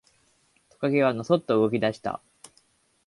[0.71, 2.23] トカゲはのそっと動き出した。